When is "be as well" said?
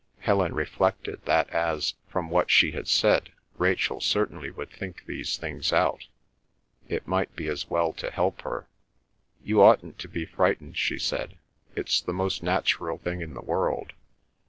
7.35-7.93